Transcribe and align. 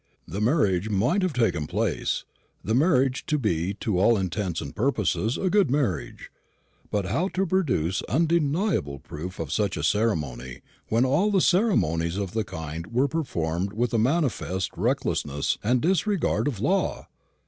The 0.27 0.41
marriage 0.41 0.89
might 0.89 1.21
have 1.21 1.31
taken 1.31 1.67
place; 1.67 2.25
the 2.63 2.73
marriage 2.73 3.23
be 3.39 3.75
to 3.75 3.99
all 3.99 4.17
intents 4.17 4.59
and 4.59 4.75
purposes 4.75 5.37
a 5.37 5.47
good 5.51 5.69
marriage; 5.69 6.31
but 6.89 7.05
how 7.05 7.29
produce 7.29 8.01
undeniable 8.09 8.97
proof 8.97 9.37
of 9.37 9.51
such 9.51 9.77
a 9.77 9.83
ceremony, 9.83 10.61
when 10.87 11.05
all 11.05 11.39
ceremonies 11.39 12.17
of 12.17 12.31
the 12.31 12.43
kind 12.43 12.87
were 12.87 13.07
performed 13.07 13.73
with 13.73 13.93
a 13.93 13.99
manifest 13.99 14.71
recklessness 14.75 15.59
and 15.63 15.81
disregard 15.83 16.47
of 16.47 16.59
law? 16.59 17.05